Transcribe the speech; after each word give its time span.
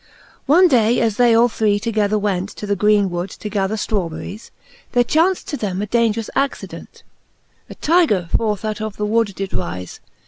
XXXIV. 0.01 0.47
One 0.47 0.67
day 0.67 0.99
as 0.99 1.17
they 1.17 1.35
all 1.35 1.47
three 1.47 1.77
together 1.79 2.17
went 2.17 2.49
To 2.49 2.65
the 2.65 2.75
greene 2.75 3.11
wood, 3.11 3.29
to 3.29 3.49
gather 3.49 3.75
fbawberies, 3.75 4.49
There 4.93 5.03
chaunft 5.03 5.45
to 5.45 5.57
them 5.57 5.79
a 5.79 5.85
dangerous 5.85 6.31
accident; 6.35 7.03
A 7.69 7.75
tigre 7.75 8.27
fierce 8.35 8.65
out 8.65 8.81
of 8.81 8.97
the 8.97 9.05
wood 9.05 9.35
did 9.35 9.53
rife. 9.53 9.99